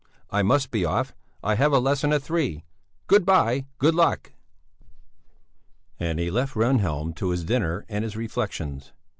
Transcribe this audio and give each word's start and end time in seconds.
I 0.31 0.41
must 0.41 0.71
be 0.71 0.83
off, 0.83 1.13
I 1.43 1.53
have 1.53 1.71
a 1.71 1.77
lesson 1.77 2.11
at 2.11 2.23
three! 2.23 2.63
Good 3.05 3.23
bye, 3.23 3.67
good 3.77 3.93
luck!" 3.93 4.31
And 5.99 6.17
he 6.17 6.31
left 6.31 6.55
Rehnhjelm 6.55 7.13
to 7.17 7.29
his 7.29 7.43
dinner 7.43 7.85
and 7.87 8.03
his 8.03 8.17
reflections. 8.17 8.93